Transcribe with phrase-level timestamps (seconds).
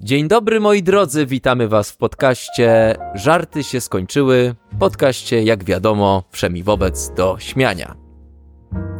[0.00, 4.54] Dzień dobry moi drodzy, witamy was w podcaście Żarty się skończyły.
[4.78, 7.94] Podcaście, jak wiadomo, wszemi wobec do śmiania.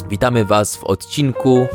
[0.08, 1.66] Witamy was w odcinku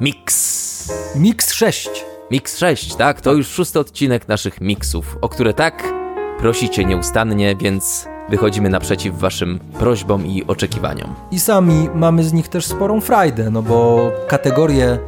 [0.00, 1.14] Mix.
[1.16, 1.90] Mix 6.
[2.30, 3.20] Mix 6, tak?
[3.20, 5.92] To już szósty odcinek naszych miksów, o które tak
[6.38, 11.14] prosicie nieustannie, więc wychodzimy naprzeciw waszym prośbom i oczekiwaniom.
[11.30, 14.98] I sami mamy z nich też sporą frajdę, no bo kategorię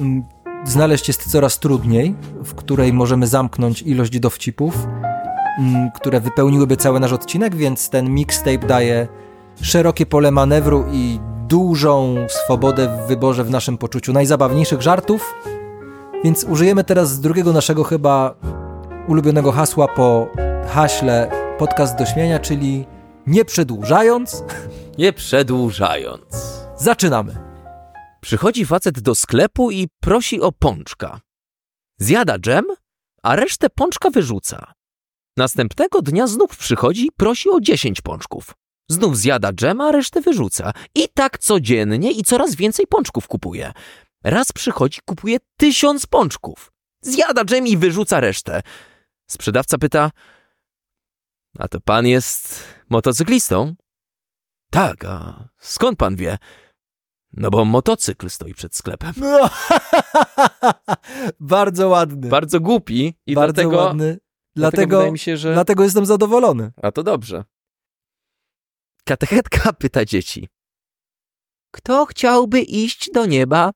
[0.00, 0.35] mm,
[0.66, 2.14] znaleźć jest coraz trudniej,
[2.44, 4.86] w której możemy zamknąć ilość dowcipów,
[5.58, 9.08] mm, które wypełniłyby cały nasz odcinek, więc ten mixtape daje
[9.62, 15.34] szerokie pole manewru i dużą swobodę w wyborze w naszym poczuciu najzabawniejszych żartów.
[16.24, 18.34] Więc użyjemy teraz drugiego naszego chyba
[19.08, 20.26] ulubionego hasła po
[20.68, 22.86] haśle podcast do śmienia, czyli
[23.26, 24.44] nie przedłużając,
[24.98, 26.60] Nie przedłużając.
[26.76, 27.45] zaczynamy.
[28.20, 31.20] Przychodzi facet do sklepu i prosi o pączka.
[31.98, 32.64] Zjada dżem,
[33.22, 34.72] a resztę pączka wyrzuca.
[35.36, 38.54] Następnego dnia znów przychodzi i prosi o 10 pączków.
[38.90, 40.72] Znów zjada dżem, a resztę wyrzuca.
[40.94, 43.72] I tak codziennie i coraz więcej pączków kupuje.
[44.24, 46.72] Raz przychodzi, kupuje tysiąc pączków.
[47.02, 48.62] Zjada dżem i wyrzuca resztę.
[49.30, 50.10] Sprzedawca pyta:
[51.58, 53.74] A to pan jest motocyklistą?
[54.70, 56.38] Tak, a skąd pan wie?
[57.36, 59.12] No bo motocykl stoi przed sklepem.
[59.16, 59.50] No,
[61.40, 62.28] bardzo ładny.
[62.28, 64.18] Bardzo głupi i bardzo dlatego, ładny.
[64.56, 65.52] dlatego Dlatego, się, że...
[65.52, 66.72] dlatego jestem zadowolony.
[66.82, 67.44] A to dobrze.
[69.04, 70.48] Katechetka pyta dzieci.
[71.70, 73.70] Kto chciałby iść do nieba?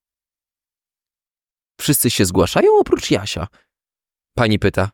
[1.81, 3.47] Wszyscy się zgłaszają oprócz Jasia.
[4.35, 4.91] Pani pyta.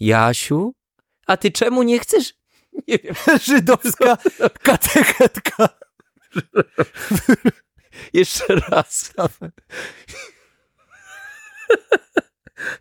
[0.00, 0.72] Jasiu?
[1.26, 2.34] A ty czemu nie chcesz?
[2.88, 3.14] Nie wiem.
[3.42, 4.18] Żydowska
[4.62, 5.68] katechetka.
[8.12, 9.12] Jeszcze raz.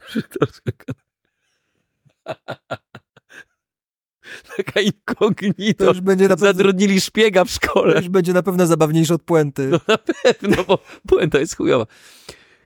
[0.10, 0.72] Żydowska
[4.58, 5.86] Taka To inkognito.
[5.86, 7.96] już będzie na pewno, szpiega w to szkole.
[7.98, 9.68] już będzie na pewno zabawniejsze od puenty.
[9.68, 11.86] No na pewno, bo puenta jest chujowa.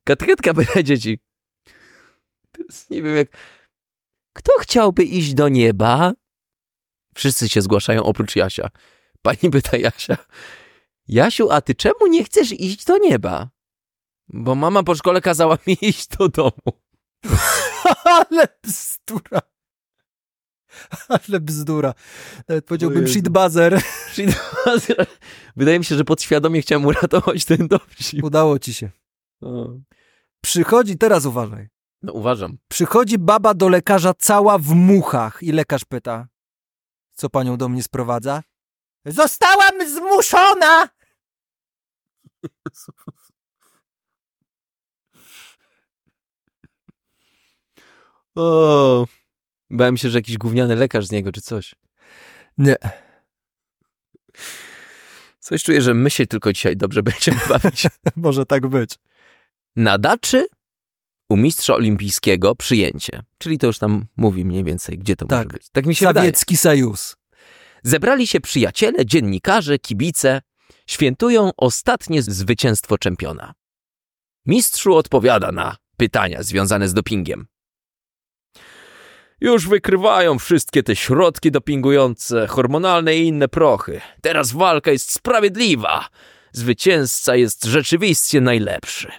[0.03, 1.19] Katechetka pyta dzieci.
[2.89, 3.27] Nie wiem jak...
[4.33, 6.13] Kto chciałby iść do nieba?
[7.15, 8.69] Wszyscy się zgłaszają oprócz Jasia.
[9.21, 10.17] Pani pyta Jasia.
[11.11, 13.49] Jasiu, a ty czemu nie chcesz iść do nieba?
[14.29, 16.81] Bo mama po szkole kazała mi iść do domu.
[18.29, 19.41] Ale bzdura.
[21.09, 21.93] Ale bzdura.
[22.47, 23.13] Nawet powiedziałbym Jezu.
[23.13, 23.81] shit buzzer.
[24.13, 24.33] Czyli
[25.55, 28.23] Wydaje mi się, że podświadomie chciałem uratować ten dowcip.
[28.23, 28.89] Udało ci się.
[30.41, 31.69] Przychodzi, teraz uważaj.
[32.01, 32.57] No uważam.
[32.67, 36.27] Przychodzi baba do lekarza cała w muchach i lekarz pyta,
[37.13, 38.43] co panią do mnie sprowadza?
[39.05, 40.89] Zostałam zmuszona!
[48.35, 49.07] O,
[49.69, 51.75] bałem się, że jakiś gówniany lekarz z niego czy coś.
[52.57, 52.75] Nie.
[55.39, 57.87] Coś czuję, że my się tylko dzisiaj dobrze będziemy bawić.
[58.15, 58.95] Może tak być.
[59.75, 60.47] Na daczy
[61.29, 63.23] u mistrza olimpijskiego przyjęcie.
[63.37, 65.37] Czyli to już tam mówi mniej więcej, gdzie to Tak.
[65.47, 65.69] może być.
[65.71, 66.25] Tak mi się wydaje.
[66.27, 67.15] Sowiecki Sojus.
[67.83, 70.41] Zebrali się przyjaciele, dziennikarze, kibice.
[70.87, 73.53] Świętują ostatnie zwycięstwo czempiona.
[74.45, 77.47] Mistrzu odpowiada na pytania związane z dopingiem.
[79.41, 84.01] Już wykrywają wszystkie te środki dopingujące, hormonalne i inne prochy.
[84.21, 86.07] Teraz walka jest sprawiedliwa.
[86.51, 89.11] Zwycięzca jest rzeczywiście najlepszy.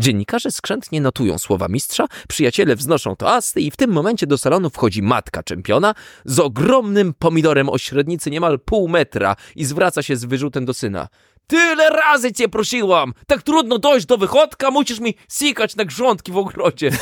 [0.00, 5.02] Dziennikarze skrzętnie notują słowa mistrza, przyjaciele wznoszą toasty i w tym momencie do salonu wchodzi
[5.02, 5.94] matka czempiona
[6.24, 11.08] z ogromnym pomidorem o średnicy niemal pół metra i zwraca się z wyrzutem do syna.
[11.46, 13.14] Tyle razy cię prosiłam!
[13.26, 16.90] Tak trudno dojść do wychodka, musisz mi sikać na grządki w ogrodzie.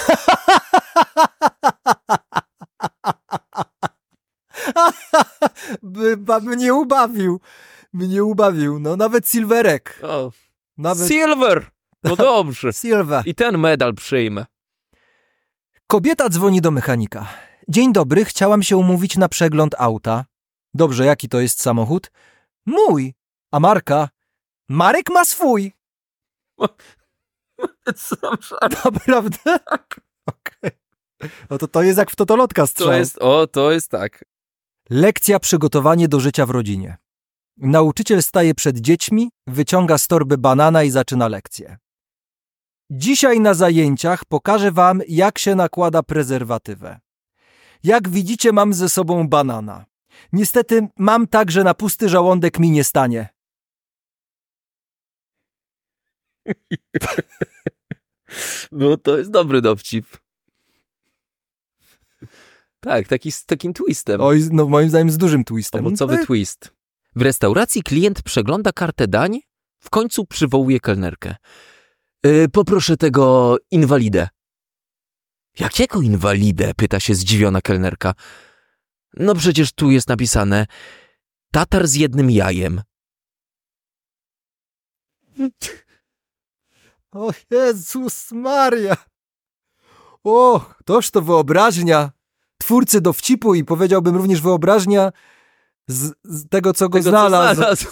[5.82, 7.40] By, mnie ubawił.
[7.92, 8.78] Mnie ubawił.
[8.78, 10.00] No nawet Silverek.
[10.02, 10.32] O,
[10.78, 11.77] Nawet Silver!
[12.04, 12.72] No dobrze.
[12.72, 13.22] Silva.
[13.26, 14.46] I ten medal przyjmę.
[15.86, 17.28] Kobieta dzwoni do mechanika.
[17.68, 20.24] Dzień dobry, chciałam się umówić na przegląd auta.
[20.74, 22.10] Dobrze, jaki to jest samochód?
[22.66, 23.14] Mój.
[23.52, 24.08] A marka?
[24.68, 25.72] Marek ma swój.
[28.62, 29.58] Naprawdę?
[30.26, 30.70] Okej.
[31.50, 32.88] No to to jest jak w totolotka strzał.
[32.88, 34.24] To jest, o, to jest tak.
[34.90, 36.96] Lekcja przygotowanie do życia w rodzinie.
[37.56, 41.78] Nauczyciel staje przed dziećmi, wyciąga z torby banana i zaczyna lekcję.
[42.90, 47.00] Dzisiaj na zajęciach pokażę wam, jak się nakłada prezerwatywę.
[47.84, 49.86] Jak widzicie, mam ze sobą banana.
[50.32, 53.28] Niestety mam tak, że na pusty żołądek mi nie stanie.
[58.72, 60.06] No to jest dobry dowcip.
[62.80, 64.20] Tak, taki z takim twistem.
[64.20, 65.86] Oj, no moim zdaniem z dużym twistem.
[65.86, 66.72] Owocowy No, twist.
[67.16, 69.40] W restauracji klient przegląda kartę dań,
[69.78, 71.36] w końcu przywołuje kelnerkę.
[72.24, 74.28] Yy, poproszę tego inwalidę.
[75.58, 76.72] Jakiego inwalidę?
[76.76, 78.14] pyta się zdziwiona kelnerka.
[79.16, 80.66] No przecież tu jest napisane
[81.52, 82.82] tatar z jednym jajem.
[87.12, 88.96] O Jezus Maria!
[90.24, 92.10] O, toż to wyobraźnia.
[92.58, 95.12] Twórcy dowcipu i powiedziałbym również wyobraźnia
[95.86, 97.60] z, z tego, co go Tego, co znalazł.
[97.60, 97.86] znalazł.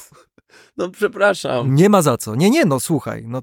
[0.76, 1.74] No przepraszam.
[1.74, 2.34] Nie ma za co.
[2.34, 3.24] Nie, nie, no słuchaj.
[3.26, 3.42] No,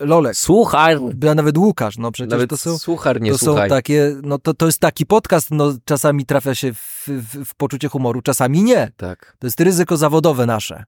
[0.00, 0.96] Lolek, Słuchaj.
[1.30, 2.78] a nawet Łukasz, no przecież Nawet to są...
[2.78, 3.68] słuchar nie to są słuchaj.
[3.68, 7.88] takie, no to, to jest taki podcast, no czasami trafia się w, w, w poczucie
[7.88, 8.92] humoru, czasami nie.
[8.96, 9.36] Tak.
[9.38, 10.84] To jest ryzyko zawodowe nasze.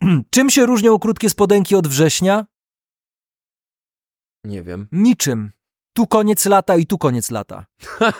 [0.30, 2.46] Czym się różnią krótkie spodenki od września?
[4.44, 4.88] Nie wiem.
[4.92, 5.52] Niczym.
[5.92, 7.66] Tu koniec lata i tu koniec lata.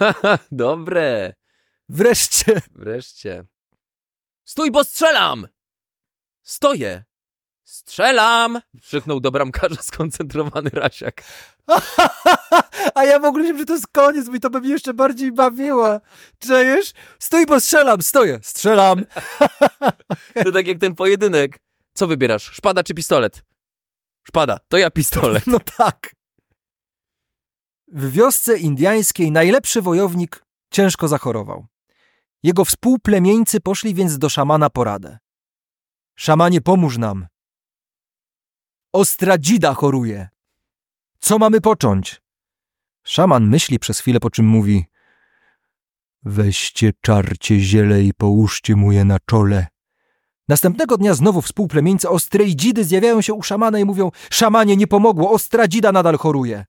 [0.52, 1.34] Dobre.
[1.88, 2.60] Wreszcie.
[2.70, 3.44] Wreszcie.
[4.44, 5.48] Stój, bo strzelam!
[6.42, 7.04] Stoję.
[7.64, 8.60] Strzelam!
[8.82, 11.22] Krzyknął do bramkarza skoncentrowany Rasiak.
[12.94, 14.94] A ja w ogóle myślałem, że to jest koniec, bo i to by mnie jeszcze
[14.94, 16.00] bardziej bawiło.
[16.38, 16.92] Czujesz?
[17.18, 18.38] Stój, bo strzelam, stoję.
[18.42, 19.04] Strzelam.
[20.44, 21.58] To tak jak ten pojedynek.
[21.94, 22.42] Co wybierasz?
[22.42, 23.42] Szpada czy pistolet?
[24.24, 25.46] Szpada, to ja pistolet.
[25.52, 26.14] No tak.
[27.88, 31.66] W wiosce indiańskiej najlepszy wojownik ciężko zachorował.
[32.42, 35.18] Jego współplemieńcy poszli więc do szamana po radę.
[36.16, 37.26] Szamanie, pomóż nam.
[38.92, 40.28] Ostradzida choruje.
[41.20, 42.22] Co mamy począć?
[43.04, 44.84] Szaman myśli przez chwilę, po czym mówi
[46.22, 49.66] Weźcie czarcie ziele i połóżcie mu je na czole.
[50.48, 55.92] Następnego dnia znowu współplemieńcy Ostrejdzidy zjawiają się u szamana i mówią Szamanie, nie pomogło, Ostradzida
[55.92, 56.64] nadal choruje.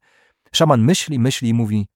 [0.51, 1.87] Szaman myśli, myśli i mówi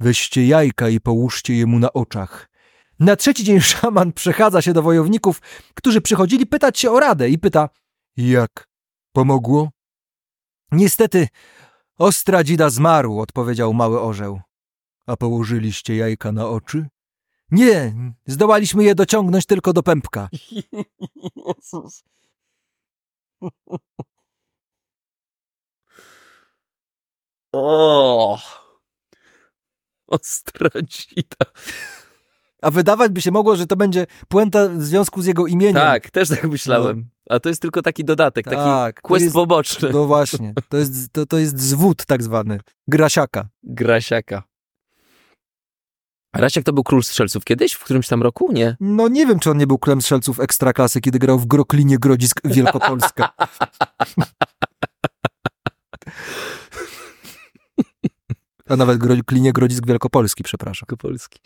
[0.00, 2.50] Weźcie jajka i połóżcie je mu na oczach.
[2.98, 5.40] Na trzeci dzień szaman przechadza się do wojowników,
[5.74, 7.68] którzy przychodzili pytać się o radę i pyta
[8.16, 8.69] Jak?
[9.12, 9.70] Pomogło?
[10.72, 11.28] Niestety,
[12.00, 14.40] Ostradzida zmarł, odpowiedział mały orzeł.
[15.06, 16.88] A położyliście jajka na oczy?
[17.50, 17.94] Nie,
[18.26, 20.28] zdołaliśmy je dociągnąć tylko do pępka.
[21.46, 22.04] Jezus.
[27.52, 28.38] O!
[30.06, 31.46] Ostradzida.
[32.62, 35.74] A wydawać by się mogło, że to będzie puenta w związku z jego imieniem.
[35.74, 37.08] Tak, też tak myślałem.
[37.30, 39.90] A to jest tylko taki dodatek, taki Tak, quest jest- poboczny.
[39.92, 43.48] No właśnie, to jest, to, to jest zwód tak zwany, grasiaka.
[43.62, 44.42] Grasiaka.
[46.32, 47.72] A Rasiak to był król strzelców kiedyś?
[47.72, 48.52] W którymś tam roku?
[48.52, 48.76] Nie.
[48.80, 52.40] No nie wiem, czy on nie był królem strzelców ekstraklasy, kiedy grał w Groklinie Grodzisk
[52.44, 53.28] Wielkopolska.
[58.68, 60.86] A nawet Groklinie Grodzisk Wielkopolski, przepraszam.
[60.98, 61.40] Polski.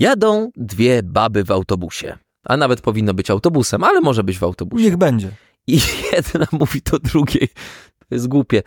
[0.00, 2.18] Jadą dwie baby w autobusie.
[2.44, 4.84] A nawet powinno być autobusem, ale może być w autobusie.
[4.84, 5.30] Niech będzie.
[5.66, 5.80] I
[6.12, 7.48] jedna mówi do drugiej.
[7.98, 8.62] To jest głupie.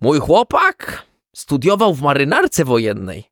[0.00, 1.06] Mój chłopak
[1.36, 3.24] studiował w marynarce wojennej.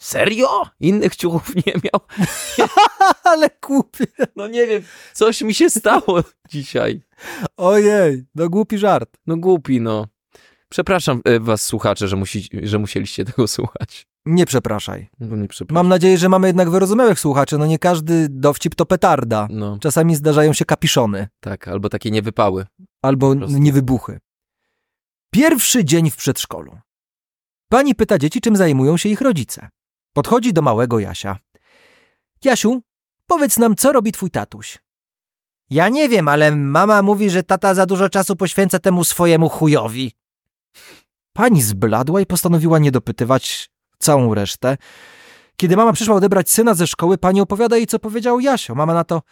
[0.00, 0.62] Serio?
[0.80, 2.28] Innych ciuchów nie miał?
[3.24, 4.06] Ale głupie.
[4.36, 4.82] No nie wiem,
[5.12, 7.02] coś mi się stało dzisiaj.
[7.56, 9.16] Ojej, no głupi żart.
[9.26, 10.06] No głupi, no.
[10.68, 14.11] Przepraszam e, was, słuchacze, że, musi, że musieliście tego słuchać.
[14.26, 15.08] Nie przepraszaj.
[15.20, 15.74] No nie przepraszam.
[15.74, 17.58] Mam nadzieję, że mamy jednak wyrozumiałych słuchaczy.
[17.58, 19.46] No nie każdy dowcip to petarda.
[19.50, 21.28] No, Czasami zdarzają się kapiszony.
[21.40, 22.66] tak, albo takie niewypały.
[23.02, 24.18] albo niewybuchy.
[25.30, 26.78] Pierwszy dzień w przedszkolu.
[27.68, 29.68] Pani pyta dzieci, czym zajmują się ich rodzice.
[30.12, 31.38] Podchodzi do małego Jasia.
[32.44, 32.82] Jasiu,
[33.26, 34.78] powiedz nam, co robi twój tatuś?
[35.70, 40.12] Ja nie wiem, ale mama mówi, że tata za dużo czasu poświęca temu swojemu chujowi.
[41.32, 43.70] Pani zbladła i postanowiła nie dopytywać
[44.02, 44.76] całą resztę.
[45.56, 48.74] Kiedy mama przyszła odebrać syna ze szkoły, pani opowiada jej, co powiedział Jasio.
[48.74, 49.22] Mama na to,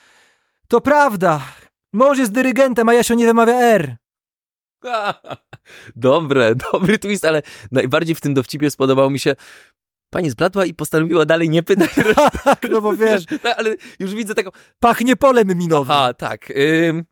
[0.68, 1.42] to prawda,
[1.92, 3.96] mąż jest dyrygentem, a Jasio nie wymawia R.
[5.96, 9.34] Dobre, dobry twist, ale najbardziej w tym dowcipie spodobał mi się
[10.10, 11.90] Pani zbladła i postanowiła dalej nie pytać.
[12.44, 14.50] Tak, no bo wiesz, No, ale już widzę taką,
[14.80, 15.90] pachnie polem minowym.
[15.90, 16.52] aha, tak,
[16.88, 17.04] ym,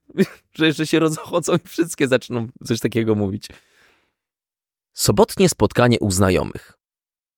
[0.55, 3.49] że jeszcze się rozchodzą i wszystkie zaczną coś takiego mówić.
[4.93, 6.78] Sobotnie spotkanie u znajomych.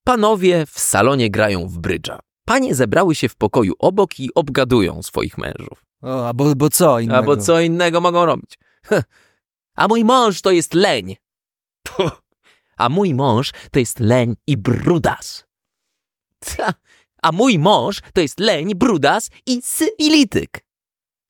[0.04, 2.18] Panowie w salonie grają w brydża.
[2.44, 5.84] Panie zebrały się w pokoju obok i obgadują swoich mężów.
[6.02, 7.18] O, a bo, bo co innego?
[7.18, 8.58] Albo co innego mogą robić.
[8.84, 9.04] Heh.
[9.74, 11.16] A mój mąż to jest leń.
[12.76, 15.44] A mój mąż to jest leń i brudas.
[16.38, 16.74] Ta.
[17.22, 20.64] A mój mąż to jest leń, brudas i syfilityk.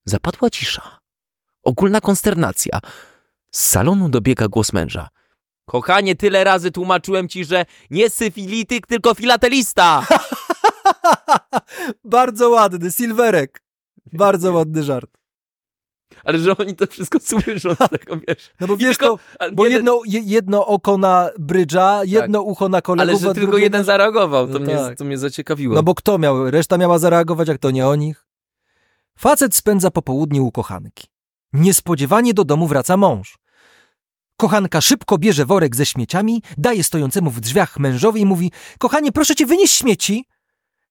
[0.05, 0.99] Zapadła cisza.
[1.63, 2.79] Ogólna konsternacja.
[3.51, 5.09] Z salonu dobiega głos męża.
[5.65, 10.07] Kochanie, tyle razy tłumaczyłem ci, że nie syfilityk, tylko filatelista.
[12.03, 13.61] Bardzo ładny, Silverek.
[14.13, 15.11] Bardzo ładny żart.
[16.23, 18.51] Ale że oni to wszystko słyszą tego, wiesz.
[18.59, 22.81] No bo wiesz, Tylko- to, bo jedno, je- jedno oko na brydża, jedno ucho na
[22.81, 24.97] kolegów, Ale że tylko drugie jeden zareagował, to, No mnie, tak.
[24.97, 25.75] to mnie zaciekawiło.
[25.75, 26.51] No bo kto miał?
[26.51, 28.25] Reszta miała zareagować, jak to nie o nich.
[29.17, 31.07] Facet spędza popołudnie u kochanki.
[31.53, 33.37] Niespodziewanie do domu wraca mąż.
[34.41, 39.35] Kochanka szybko bierze worek ze śmieciami, daje stojącemu w drzwiach mężowi i mówi: Kochanie, proszę
[39.35, 40.25] cię, wynieś śmieci.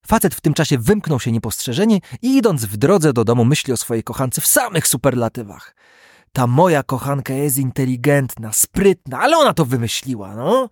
[0.07, 3.76] Facet w tym czasie wymknął się niepostrzeżenie i idąc w drodze do domu myśli o
[3.76, 5.76] swojej kochance w samych superlatywach.
[6.33, 10.69] Ta moja kochanka jest inteligentna, sprytna, ale ona to wymyśliła, no.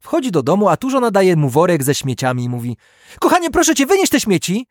[0.00, 2.76] Wchodzi do domu, a tu żona daje mu worek ze śmieciami i mówi:
[3.20, 4.66] Kochanie, proszę cię, wynieś te śmieci.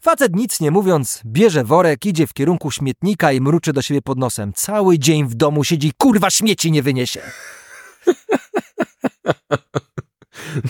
[0.00, 4.18] Facet nic nie mówiąc, bierze worek, idzie w kierunku śmietnika i mruczy do siebie pod
[4.18, 4.52] nosem.
[4.52, 7.22] Cały dzień w domu siedzi, kurwa, śmieci nie wyniesie.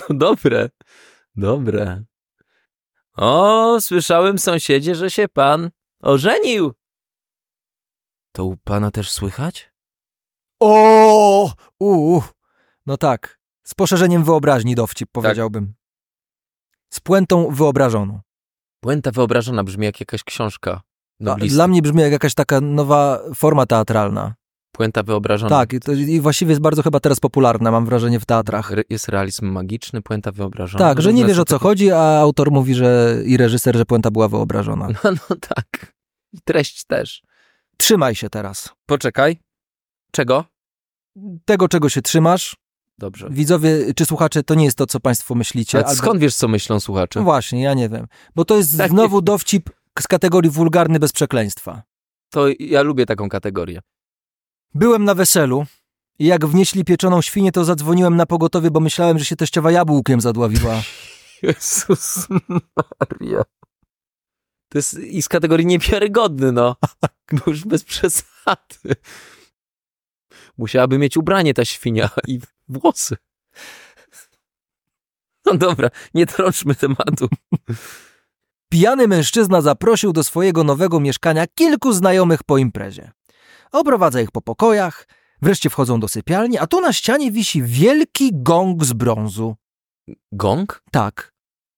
[0.09, 0.71] No dobre,
[1.37, 2.03] dobre.
[3.17, 5.71] O, słyszałem sąsiedzie, że się pan
[6.03, 6.73] ożenił.
[8.33, 9.73] To u pana też słychać?
[10.61, 12.21] O, u,
[12.87, 15.75] No tak, z poszerzeniem wyobraźni dowcip, powiedziałbym.
[16.91, 18.21] Z puentą wyobrażoną.
[18.81, 20.81] Puenta wyobrażona brzmi jak jakaś książka
[21.21, 21.55] noblisty.
[21.55, 24.35] Dla mnie brzmi jak jakaś taka nowa forma teatralna.
[24.73, 25.51] Puenta wyobrażona.
[25.51, 28.73] Tak, i to, i właściwie jest bardzo chyba teraz popularna, mam wrażenie, w teatrach.
[28.73, 30.85] Re- Jest realizm magiczny, puenta wyobrażona.
[30.85, 33.85] Tak, że nie Różne wiesz o co chodzi, a autor mówi, że i reżyser, że
[33.85, 34.89] puenta była wyobrażona.
[35.05, 35.95] No, no tak.
[36.33, 37.23] I treść też.
[37.77, 38.69] Trzymaj się teraz.
[38.87, 39.39] Poczekaj.
[40.13, 40.45] Czego?
[41.45, 42.57] Tego, czego się trzymasz,
[43.01, 43.29] Dobrze.
[43.31, 45.79] widzowie czy słuchacze, to nie jest to, co państwo myślicie.
[45.79, 47.19] Ale albo- skąd wiesz, co myślą słuchacze?
[47.21, 48.07] No właśnie, ja nie wiem.
[48.35, 48.91] Bo to jest Tak.
[48.91, 51.83] znowu dowcip z kategorii wulgarny bez przekleństwa.
[52.31, 53.81] To ja lubię taką kategorię.
[54.75, 55.67] Byłem na weselu
[56.19, 60.21] i jak wnieśli pieczoną świnię, to zadzwoniłem na pogotowie, bo myślałem, że się teściowa jabłkiem
[60.21, 60.83] zadławiła.
[61.43, 63.43] Jezus Maria.
[64.69, 66.77] To jest i z kategorii niewiarygodny, no.
[67.33, 68.95] Bo już bez przesady.
[70.59, 72.41] Musiałaby mieć ubranie ta świnia i
[72.71, 73.17] włosy.
[75.47, 77.29] No dobra, nie trączmy tematu.
[78.71, 83.13] Pijany mężczyzna zaprosił do swojego nowego mieszkania kilku znajomych po imprezie.
[83.73, 85.09] Oprowadza ich po pokojach,
[85.43, 89.57] wreszcie wchodzą do sypialni, a tu na ścianie wisi wielki gong z brązu.
[90.33, 90.83] Gong?
[90.91, 91.33] Tak,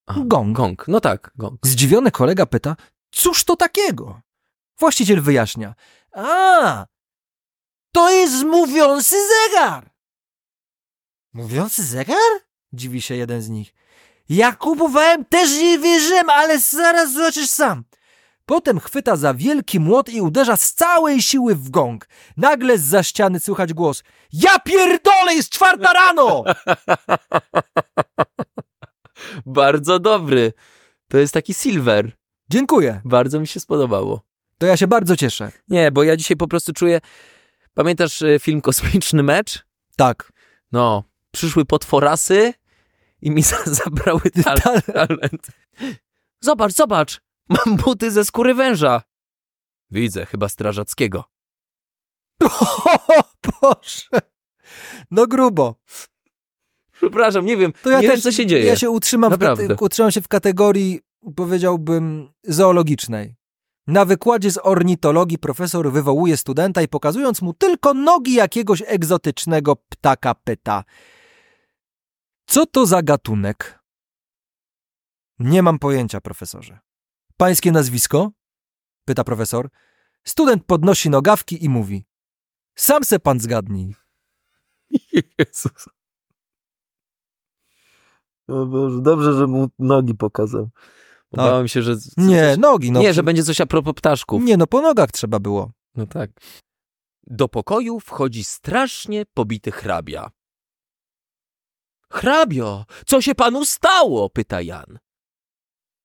[0.07, 0.57] Aha, gong.
[0.57, 1.67] Gong, no tak, gong.
[1.67, 2.77] Zdziwiony kolega pyta,
[3.11, 4.21] cóż to takiego?
[4.79, 5.75] Właściciel wyjaśnia,
[6.13, 6.87] a,
[7.93, 9.92] to jest mówiący zegar.
[11.33, 12.17] Mówiący zegar?
[12.73, 13.75] Dziwi się jeden z nich.
[14.29, 17.85] Ja kupowałem, też nie wierzyłem, ale zaraz zobaczysz sam.
[18.47, 22.09] Potem chwyta za wielki młot i uderza z całej siły w gong.
[22.37, 24.03] Nagle z ściany słychać głos.
[24.33, 26.45] Ja pierdolę, jest czwarta rano!
[29.47, 30.53] Bardzo dobry.
[31.09, 32.13] To jest taki silver.
[32.51, 33.01] Dziękuję.
[33.05, 34.23] Bardzo mi się spodobało.
[34.59, 35.53] To ja się bardzo cieszę.
[35.69, 37.01] Nie, bo ja dzisiaj po prostu czuję...
[37.75, 39.65] Pamiętasz e, film Kosmiczny Mecz?
[39.97, 40.33] Tak.
[40.73, 42.55] No, przyszły potworasy
[43.23, 45.47] i mi za- zabrały tal talent.
[46.41, 49.03] Zobacz, zobacz, mam buty ze skóry węża.
[49.91, 51.25] Widzę, chyba strażackiego.
[53.09, 53.23] O
[53.61, 54.03] Boże.
[55.11, 55.75] No grubo.
[56.93, 58.65] Przepraszam, nie wiem, To ja nie też, wiem, co się dzieje.
[58.65, 59.67] Ja się utrzymam, w Naprawdę.
[59.69, 61.01] kate- utrzymam się w kategorii,
[61.37, 63.37] powiedziałbym, zoologicznej.
[63.87, 70.35] Na wykładzie z ornitologii profesor wywołuje studenta i pokazując mu tylko nogi jakiegoś egzotycznego ptaka
[70.35, 70.85] pyta.
[72.53, 73.81] Co to za gatunek?
[75.39, 76.79] Nie mam pojęcia, profesorze.
[77.37, 78.31] Pańskie nazwisko?
[79.05, 79.69] Pyta profesor.
[80.25, 82.05] Student podnosi nogawki i mówi.
[82.75, 83.95] Sam se pan zgadnij.
[85.39, 85.89] Jezus.
[88.49, 90.71] O Boże, dobrze, że mu nogi pokazał.
[91.33, 91.97] Bałem się, że...
[92.17, 92.93] Nie, nogi.
[92.93, 94.43] No, nie, że będzie coś a propos ptaszków.
[94.43, 95.73] Nie, no po nogach trzeba było.
[95.95, 96.31] No tak.
[97.27, 100.31] Do pokoju wchodzi strasznie pobity hrabia.
[102.13, 104.31] Hrabio, co się panu stało?
[104.31, 104.99] pyta Jan.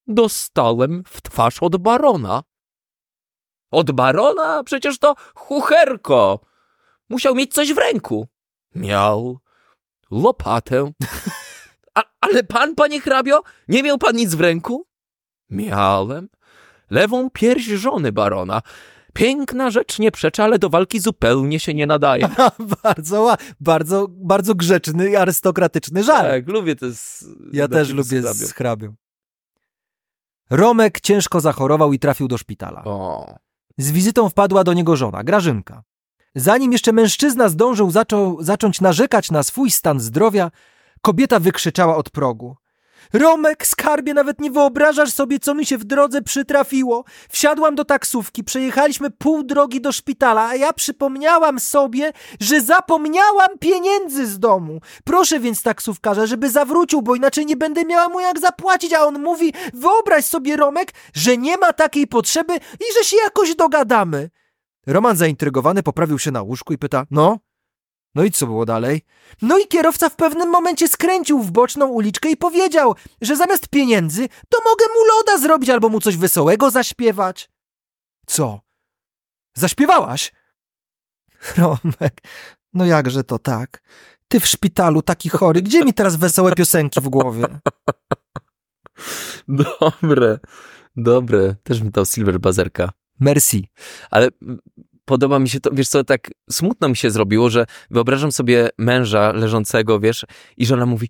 [0.06, 2.42] Dostałem w twarz od barona.
[3.70, 4.64] Od barona?
[4.64, 6.40] Przecież to chucherko.
[7.08, 8.28] Musiał mieć coś w ręku.
[8.74, 9.38] Miał
[10.10, 10.92] lopatę.
[11.94, 14.86] A, ale pan, panie hrabio, nie miał pan nic w ręku?
[15.50, 16.28] Miałem
[16.90, 18.62] lewą pierś żony barona.
[19.18, 22.28] Piękna rzecz, nie przeczę, ale do walki zupełnie się nie nadaje.
[22.82, 26.28] bardzo, bardzo, bardzo grzeczny i arystokratyczny żart.
[26.28, 27.24] Tak, lubię to z...
[27.52, 28.46] ja też z lubię hrabią.
[28.46, 28.94] z hrabią.
[30.50, 32.84] Romek ciężko zachorował i trafił do szpitala.
[32.84, 33.34] O,
[33.78, 35.82] Z wizytą wpadła do niego żona, Grażynka.
[36.34, 40.50] Zanim jeszcze mężczyzna zdążył zaczął, zacząć narzekać na swój stan zdrowia,
[41.00, 42.56] kobieta wykrzyczała od progu.
[43.12, 47.04] Romek, skarbie, nawet nie wyobrażasz sobie, co mi się w drodze przytrafiło.
[47.28, 54.26] Wsiadłam do taksówki, przejechaliśmy pół drogi do szpitala, a ja przypomniałam sobie, że zapomniałam pieniędzy
[54.26, 54.80] z domu.
[55.04, 59.22] Proszę więc taksówkarza, żeby zawrócił, bo inaczej nie będę miała mu jak zapłacić, a on
[59.22, 64.30] mówi, wyobraź sobie, Romek, że nie ma takiej potrzeby i że się jakoś dogadamy.
[64.86, 67.38] Roman zaintrygowany poprawił się na łóżku i pyta, no?
[68.14, 69.02] No i co było dalej?
[69.42, 74.28] No i kierowca w pewnym momencie skręcił w boczną uliczkę i powiedział, że zamiast pieniędzy
[74.48, 77.50] to mogę mu loda zrobić albo mu coś wesołego zaśpiewać.
[78.26, 78.60] Co?
[79.54, 80.32] Zaśpiewałaś?
[81.56, 82.22] Romek,
[82.74, 83.82] no jakże to tak?
[84.28, 87.46] Ty w szpitalu taki chory, gdzie mi teraz wesołe piosenki w głowie?
[89.48, 90.38] Dobre,
[90.96, 91.54] dobre.
[91.62, 92.90] Też mi dał Silver Bazerka.
[93.20, 93.68] Merci.
[94.10, 94.28] Ale
[95.08, 99.32] podoba mi się to, wiesz co, tak smutno mi się zrobiło, że wyobrażam sobie męża
[99.32, 100.24] leżącego, wiesz,
[100.56, 101.08] i żona mówi,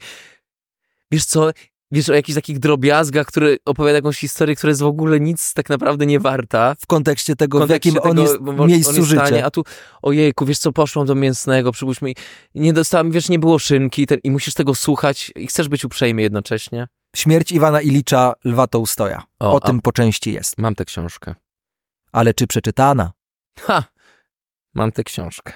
[1.10, 1.50] wiesz co,
[1.90, 5.68] wiesz o jakichś takich drobiazgach, który opowiada jakąś historię, która jest w ogóle nic tak
[5.68, 6.74] naprawdę nie warta.
[6.80, 9.46] W kontekście tego, W kontekście w jakim tego, on jest miejscu on jest stanie, życia.
[9.46, 9.64] A tu,
[10.02, 12.12] ojejku, wiesz co, poszłam do mięsnego, przypuśćmy,
[12.54, 16.22] nie dostałam, wiesz, nie było szynki ten, i musisz tego słuchać i chcesz być uprzejmy
[16.22, 16.88] jednocześnie.
[17.16, 19.22] Śmierć Iwana Ilicza Lwa Tołstoja.
[19.40, 20.58] O, O, tym po części jest.
[20.58, 21.34] Mam tę książkę.
[22.12, 23.12] Ale czy przeczytana?
[23.60, 23.84] Ha!
[24.74, 25.52] Mam tę książkę.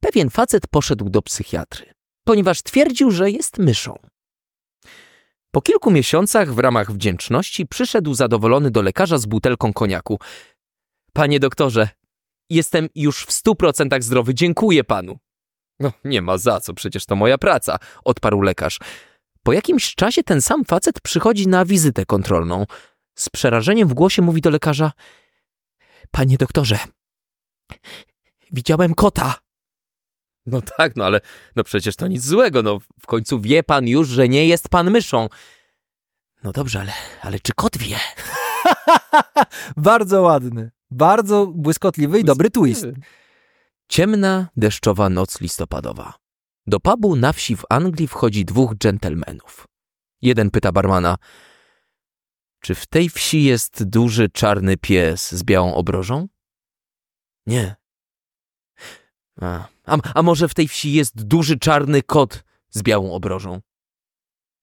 [0.00, 3.98] Pewien facet poszedł do psychiatry, ponieważ twierdził, że jest myszą.
[5.50, 10.18] Po kilku miesiącach w ramach wdzięczności przyszedł zadowolony do lekarza z butelką koniaku.
[11.12, 11.88] Panie doktorze,
[12.50, 15.18] jestem już w stu procentach zdrowy, dziękuję panu.
[15.80, 18.78] No, nie ma za co, przecież to moja praca, odparł lekarz.
[19.42, 22.66] Po jakimś czasie ten sam facet przychodzi na wizytę kontrolną.
[23.18, 24.92] Z przerażeniem w głosie mówi do lekarza:
[26.14, 26.78] Panie doktorze,
[28.52, 29.34] widziałem kota.
[30.46, 31.20] No tak, no ale
[31.56, 34.90] no przecież to nic złego, no w końcu wie pan już, że nie jest pan
[34.90, 35.28] myszą.
[36.42, 37.96] No dobrze, ale, ale czy kot wie?
[39.76, 40.70] Bardzo ładny.
[40.90, 42.86] Bardzo błyskotliwy i dobry twist.
[43.88, 46.14] Ciemna, deszczowa noc listopadowa.
[46.66, 49.66] Do pubu na wsi w Anglii wchodzi dwóch dżentelmenów.
[50.22, 51.16] Jeden pyta barmana,
[52.64, 56.28] czy w tej wsi jest duży czarny pies z białą obrożą?
[57.46, 57.76] Nie.
[59.40, 63.60] A, a, a może w tej wsi jest duży czarny kot z białą obrożą?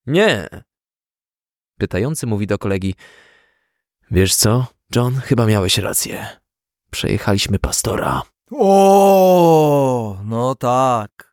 [0.05, 0.49] Nie.
[1.77, 2.95] Pytający mówi do kolegi,
[4.11, 6.27] wiesz co, John, chyba miałeś rację.
[6.91, 8.21] Przejechaliśmy pastora.
[8.51, 11.30] O, no tak.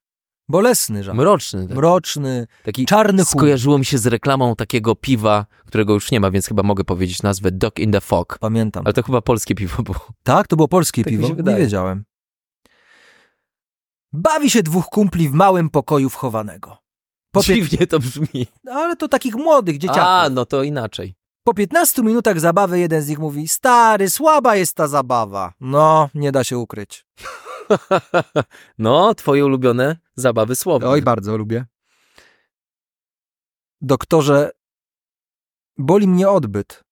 [0.48, 1.18] Bolesny żart.
[1.18, 1.66] Mroczny.
[1.68, 1.76] tak.
[1.76, 3.26] Mroczny, Taki czarny humor.
[3.26, 7.22] skojarzyło mi się z reklamą takiego piwa, którego już nie ma, więc chyba mogę powiedzieć
[7.22, 8.38] nazwę Dog in the Fog.
[8.40, 8.82] Pamiętam.
[8.86, 10.06] Ale to chyba polskie piwo było.
[10.22, 11.28] Tak, to było polskie Tak piwo?
[11.28, 12.04] Nie wiedziałem.
[14.12, 16.78] Bawi się dwóch kumpli w małym pokoju wchowanego.
[17.32, 17.42] Po.
[17.42, 18.46] Dziwnie to brzmi.
[18.70, 20.02] Ale to takich młodych dzieciaków.
[20.06, 21.14] A, no to inaczej.
[21.44, 25.52] Po 15 minutach zabawy jeden z nich mówi: Stary, słaba jest ta zabawa.
[25.60, 27.06] No, nie da się ukryć.
[28.78, 30.88] no, twoje ulubione zabawy słowne.
[30.88, 31.66] Oj, bardzo lubię.
[33.80, 34.50] Doktorze,
[35.78, 36.84] boli mnie odbyt.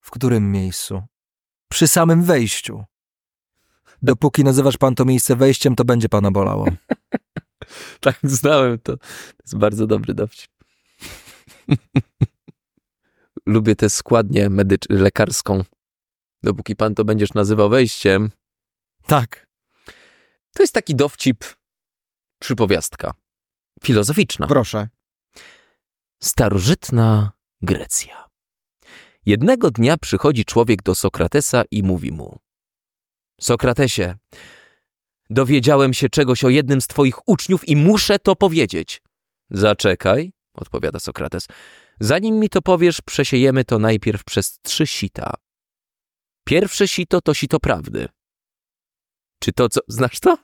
[0.00, 1.02] W którym miejscu?
[1.68, 2.84] Przy samym wejściu.
[4.02, 6.66] Dopóki nazywasz pan to miejsce wejściem, to będzie pana bolało.
[8.00, 8.96] Tak, znałem to.
[8.96, 9.04] To
[9.44, 10.50] jest bardzo dobry dowcip.
[13.46, 15.64] Lubię tę składnię medycz- lekarską.
[16.42, 18.30] Dopóki pan to będziesz nazywał wejściem,
[19.06, 19.46] Tak.
[20.54, 21.44] To jest taki dowcip,
[22.38, 23.14] przypowiastka.
[23.84, 24.46] Filozoficzna.
[24.46, 24.88] Proszę.
[26.22, 28.24] Starożytna Grecja.
[29.26, 32.38] Jednego dnia przychodzi człowiek do Sokratesa i mówi mu:
[33.40, 34.14] Sokratesie,
[35.30, 39.02] dowiedziałem się czegoś o jednym z twoich uczniów i muszę to powiedzieć.
[39.50, 41.46] Zaczekaj, odpowiada Sokrates.
[42.00, 45.34] Zanim mi to powiesz, przesiejemy to najpierw przez trzy sita.
[46.44, 48.08] Pierwsze sito to sito prawdy.
[49.44, 49.80] Czy to, co.
[49.88, 50.38] Znasz to?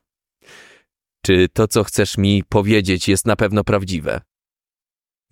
[1.22, 4.20] Czy to, co chcesz mi powiedzieć, jest na pewno prawdziwe?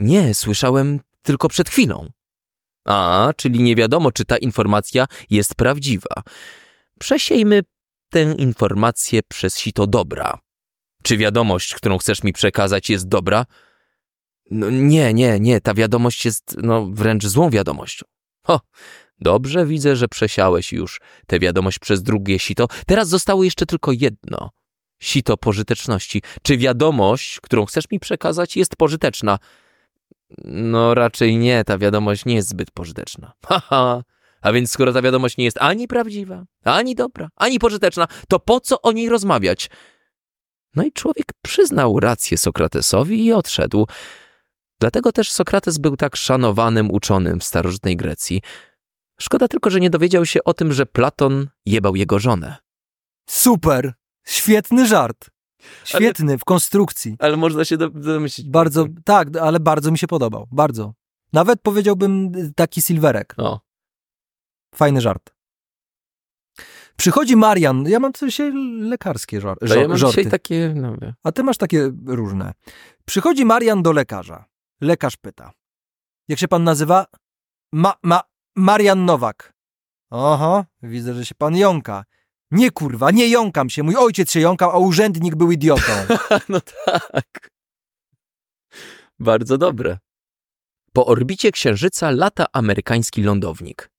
[0.00, 2.10] Nie, słyszałem tylko przed chwilą.
[2.84, 6.22] A, czyli nie wiadomo, czy ta informacja jest prawdziwa.
[6.98, 7.62] Przesiejmy
[8.10, 10.38] tę informację przez sito dobra.
[11.02, 13.46] Czy wiadomość, którą chcesz mi przekazać, jest dobra?
[14.50, 18.06] No nie, nie, nie, ta wiadomość jest, no, wręcz złą wiadomością.
[19.20, 22.66] Dobrze widzę, że przesiałeś już tę wiadomość przez drugie sito.
[22.86, 24.50] Teraz zostało jeszcze tylko jedno.
[25.00, 26.22] Sito pożyteczności.
[26.42, 29.38] Czy wiadomość, którą chcesz mi przekazać, jest pożyteczna?
[30.44, 33.32] No raczej nie, ta wiadomość nie jest zbyt pożyteczna.
[33.46, 34.02] Haha,
[34.40, 38.60] A więc skoro ta wiadomość nie jest ani prawdziwa, ani dobra, ani pożyteczna, to po
[38.60, 39.70] co o niej rozmawiać?
[40.74, 43.86] No i człowiek przyznał rację Sokratesowi i odszedł.
[44.80, 48.42] Dlatego też Sokrates był tak szanowanym uczonym w starożytnej Grecji.
[49.20, 52.56] Szkoda tylko, że nie dowiedział się o tym, że Platon jebał jego żonę.
[53.30, 53.92] Super!
[54.26, 55.30] Świetny żart.
[55.84, 57.16] Świetny w konstrukcji.
[57.18, 58.48] Ale można się do- domyślić.
[58.48, 60.48] Bardzo, tak, ale bardzo mi się podobał.
[60.52, 60.94] Bardzo.
[61.32, 63.34] Nawet powiedziałbym taki silverek.
[63.36, 63.60] O,
[64.74, 65.34] Fajny żart.
[66.96, 67.84] Przychodzi Marian.
[67.88, 68.38] Ja mam coś
[68.80, 70.16] lekarskie żar, żo- ja mam żarty.
[70.16, 70.72] dzisiaj takie...
[70.76, 71.14] No, wie.
[71.24, 72.52] A ty masz takie różne.
[73.04, 74.44] Przychodzi Marian do lekarza.
[74.80, 75.52] Lekarz pyta.
[76.28, 77.06] Jak się pan nazywa?
[77.72, 78.20] Ma, ma,
[78.58, 79.52] Marian Nowak.
[80.10, 82.04] Oho, widzę, że się pan jąka.
[82.50, 83.82] Nie kurwa, nie jąkam się.
[83.82, 85.92] Mój ojciec się jąkał, a urzędnik był idiotą.
[86.48, 87.50] no tak.
[89.18, 89.98] Bardzo dobre.
[90.92, 93.90] Po orbicie Księżyca lata amerykański lądownik.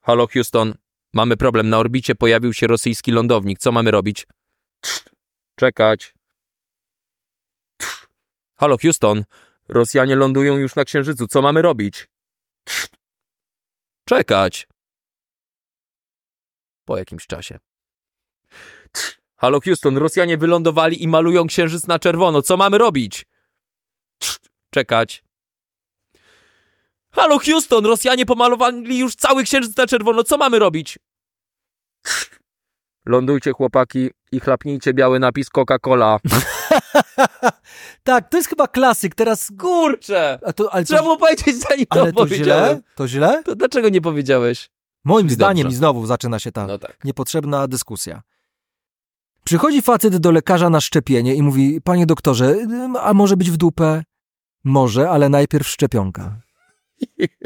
[0.00, 0.74] Halo Houston,
[1.12, 1.68] mamy problem.
[1.68, 3.58] Na orbicie pojawił się rosyjski lądownik.
[3.58, 4.26] Co mamy robić?
[5.56, 6.14] Czekać.
[8.56, 9.24] Halo Houston,
[9.68, 11.26] Rosjanie lądują już na Księżycu.
[11.26, 12.08] Co mamy robić?
[14.08, 14.68] Czekać.
[16.84, 17.58] Po jakimś czasie.
[19.36, 22.42] Halo Houston, Rosjanie wylądowali i malują księżyc na czerwono.
[22.42, 23.26] Co mamy robić?
[24.70, 25.24] Czekać.
[27.10, 30.24] Halo Houston, Rosjanie pomalowali już cały księżyc na czerwono.
[30.24, 30.98] Co mamy robić?
[33.06, 36.18] Lądujcie chłopaki i chlapnijcie biały napis Coca-Cola.
[38.04, 39.14] tak, to jest chyba klasyk.
[39.14, 39.52] Teraz...
[39.58, 40.38] Kurczę!
[40.46, 42.76] A to, ale to, Trzeba było powiedzieć zanim to ale to powiedziałem.
[42.76, 42.82] źle?
[42.94, 43.42] To źle?
[43.44, 44.70] To dlaczego nie powiedziałeś?
[45.04, 45.34] Moim Dobrze.
[45.34, 47.04] zdaniem i znowu zaczyna się ta No tak.
[47.04, 48.22] niepotrzebna dyskusja.
[49.44, 52.56] Przychodzi facet do lekarza na szczepienie i mówi, panie doktorze,
[53.00, 54.02] a może być w dupę?
[54.64, 56.36] Może, ale najpierw szczepionka.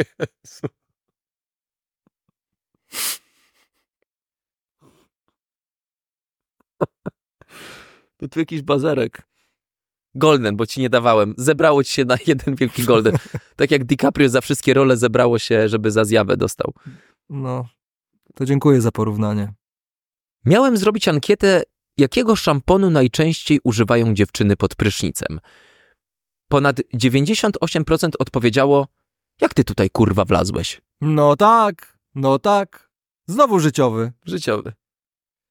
[8.16, 9.22] To tu jakiś bazarek.
[10.18, 11.34] Golden, bo ci nie dawałem.
[11.38, 13.16] Zebrało ci się na jeden wielki golden.
[13.56, 16.72] Tak jak DiCaprio za wszystkie role zebrało się, żeby za zjawę dostał.
[17.30, 17.68] No,
[18.34, 19.52] to dziękuję za porównanie.
[20.44, 21.62] Miałem zrobić ankietę,
[21.96, 25.40] jakiego szamponu najczęściej używają dziewczyny pod prysznicem.
[26.48, 28.86] Ponad 98% odpowiedziało,
[29.40, 30.80] jak ty tutaj kurwa wlazłeś?
[31.00, 32.90] No tak, no tak.
[33.26, 34.12] Znowu życiowy.
[34.26, 34.72] Życiowy.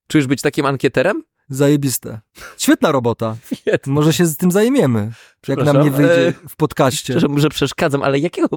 [0.07, 1.23] Czujesz być takim ankieterem?
[1.49, 2.21] Zajebiste.
[2.57, 3.37] Świetna robota.
[3.85, 5.11] Może się z tym zajmiemy,
[5.47, 7.13] jak nam nie wyjdzie e, w podcaście.
[7.13, 8.49] Przepraszam, że przeszkadzam, ale jakiego...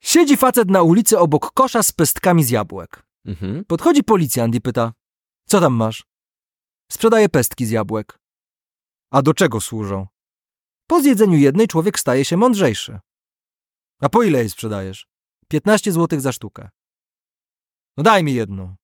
[0.00, 3.02] Siedzi facet na ulicy obok kosza z pestkami z jabłek.
[3.24, 3.64] Mhm.
[3.64, 4.92] Podchodzi policjant i pyta,
[5.46, 6.06] co tam masz?
[6.92, 8.18] Sprzedaję pestki z jabłek.
[9.10, 10.06] A do czego służą?
[10.86, 13.00] Po zjedzeniu jednej człowiek staje się mądrzejszy.
[14.00, 15.06] A po ile jej sprzedajesz?
[15.48, 16.68] 15 złotych za sztukę.
[17.96, 18.74] No daj mi jedną.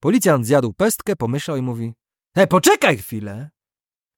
[0.00, 1.94] Policjant zjadł pestkę, pomyślał i mówi,
[2.34, 3.50] e, poczekaj chwilę.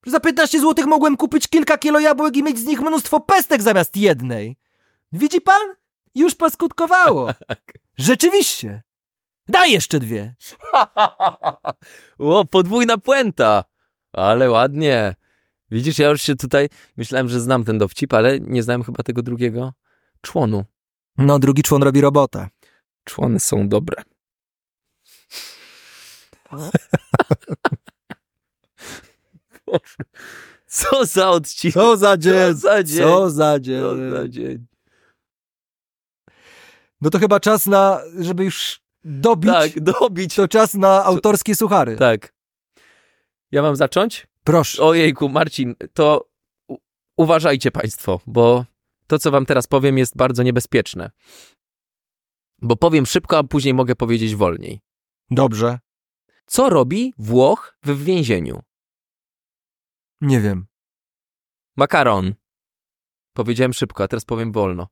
[0.06, 3.96] Za 15 złotych mogłem kupić kilka kilo jabłek i mieć z nich mnóstwo pestek zamiast
[3.96, 4.56] jednej.
[5.12, 5.62] Widzi pan?
[6.14, 7.30] Już poskutkowało.
[7.98, 8.82] Rzeczywiście.
[9.48, 10.34] Daj jeszcze dwie.
[12.18, 13.64] o, podwójna puenta.
[14.12, 15.14] Ale ładnie.
[15.70, 19.22] Widzisz, ja już się tutaj myślałem, że znam ten dowcip, ale nie znałem chyba tego
[19.22, 19.72] drugiego
[20.20, 20.64] członu.
[21.18, 22.48] No, drugi człon robi robotę.
[23.04, 24.02] Człony są dobre.
[30.66, 31.74] Co za odcinek.
[31.74, 32.98] Co za dzień, Co za dzień.
[33.02, 33.80] co za dzień.
[33.80, 34.66] Co za dzień.
[37.00, 40.34] No to chyba czas na, żeby już dobić, Tak, dobić.
[40.34, 41.96] to czas na autorskie suchary.
[41.96, 42.34] Tak.
[43.50, 44.26] Ja mam zacząć?
[44.44, 44.82] Proszę.
[44.82, 46.28] Ojejku, Marcin, to
[47.16, 48.64] uważajcie państwo, bo
[49.06, 51.10] to, co wam teraz powiem, jest bardzo niebezpieczne.
[52.62, 54.80] Bo powiem szybko, a później mogę powiedzieć wolniej.
[55.30, 55.78] Dobrze.
[56.50, 58.62] Co robi Włoch w więzieniu?
[60.20, 60.66] Nie wiem.
[61.76, 62.34] Makaron.
[63.32, 64.88] Powiedziałem szybko, a teraz powiem wolno.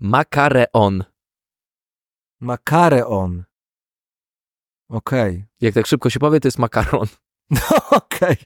[0.00, 1.04] Makareon.
[2.40, 3.44] Makareon.
[4.88, 5.44] Okej.
[5.60, 7.06] Jak tak szybko się powie, to jest makaron.
[7.50, 8.36] No okej.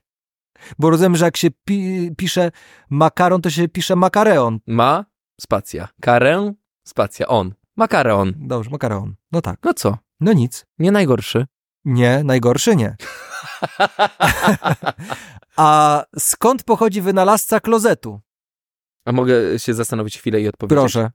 [0.78, 2.50] Bo rozumiem, że jak się pi pisze
[2.90, 4.60] makaron, to się pisze makareon.
[4.66, 5.04] Ma,
[5.40, 5.88] spacja.
[6.00, 7.54] Karę, spacja, on.
[7.76, 8.32] Makareon.
[8.36, 9.14] Dobrze, makareon.
[9.32, 9.58] No tak.
[9.62, 9.98] No co?
[10.20, 10.66] No nic.
[10.78, 11.46] Nie najgorszy.
[11.86, 12.96] Nie, najgorszy nie.
[15.56, 18.20] A skąd pochodzi wynalazca klozetu?
[19.06, 20.78] A mogę się zastanowić chwilę i odpowiedzieć?
[20.78, 21.10] Proszę.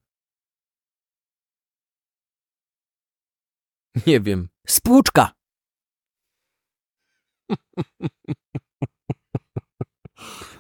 [4.08, 4.50] Nie wiem.
[4.68, 5.32] Spłuczka.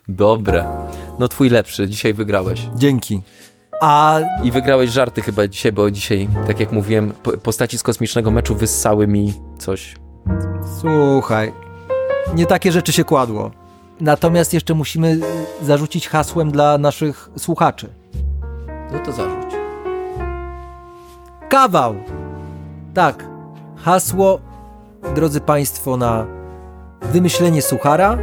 [0.07, 0.87] Dobre.
[1.19, 2.67] No twój lepszy, dzisiaj wygrałeś.
[2.75, 3.21] Dzięki.
[3.81, 8.31] A I wygrałeś żarty chyba dzisiaj, bo dzisiaj, tak jak mówiłem, po- postaci z kosmicznego
[8.31, 9.95] meczu wyssały mi coś.
[10.79, 11.53] Słuchaj,
[12.35, 13.51] nie takie rzeczy się kładło.
[14.01, 15.19] Natomiast jeszcze musimy
[15.61, 17.89] zarzucić hasłem dla naszych słuchaczy.
[18.93, 19.51] No to zarzuć.
[21.49, 21.95] Kawał!
[22.93, 23.25] Tak,
[23.77, 24.39] hasło,
[25.15, 26.25] drodzy Państwo, na
[27.01, 28.17] wymyślenie suchara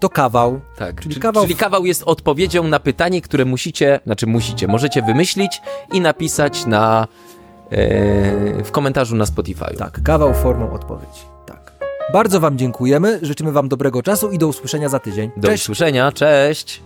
[0.00, 0.60] to kawał.
[0.76, 5.02] Tak, Czyli czyli, kawał- czyli kawał jest odpowiedzią na pytanie, które musicie, znaczy musicie, możecie
[5.02, 7.06] wymyślić i napisać na,
[8.64, 9.76] w komentarzu na Spotify.
[9.78, 11.20] Tak, kawał formą odpowiedzi.
[11.46, 11.72] Tak.
[12.12, 15.30] Bardzo Wam dziękujemy, życzymy Wam dobrego czasu i do usłyszenia za tydzień.
[15.36, 16.82] Do usłyszenia, cześć!